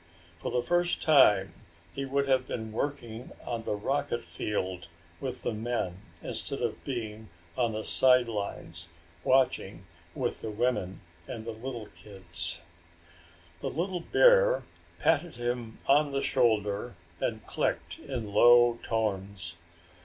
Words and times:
For 0.39 0.49
the 0.49 0.63
first 0.63 0.99
time 1.03 1.53
he 1.93 2.05
would 2.05 2.27
have 2.27 2.47
been 2.47 2.71
working 2.71 3.33
on 3.45 3.65
the 3.65 3.75
rocket 3.75 4.23
field 4.23 4.87
with 5.19 5.43
the 5.43 5.53
men 5.53 6.01
instead 6.23 6.59
of 6.63 6.83
being 6.83 7.29
on 7.55 7.73
the 7.73 7.83
sidelines 7.83 8.89
watching 9.23 9.85
with 10.15 10.41
the 10.41 10.49
women 10.49 11.01
and 11.27 11.45
little 11.45 11.85
kids. 11.93 12.63
The 13.59 13.69
little 13.69 13.99
bear 14.01 14.63
patted 14.97 15.35
him 15.35 15.77
on 15.85 16.11
the 16.13 16.23
shoulder 16.23 16.95
and 17.19 17.45
clicked 17.45 17.99
in 17.99 18.25
low 18.33 18.79
tones. 18.81 19.55